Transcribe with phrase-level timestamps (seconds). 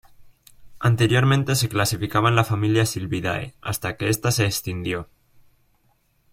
[0.79, 5.07] Anteriormente se clasificaba en la familia Sylviidae, hasta que esta se escindió.